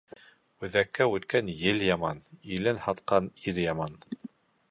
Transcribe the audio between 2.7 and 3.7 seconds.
һатҡан ир